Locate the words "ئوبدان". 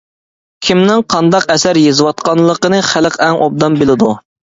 3.47-3.79